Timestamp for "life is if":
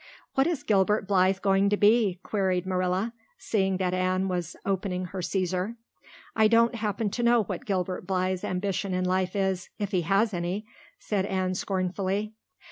9.05-9.91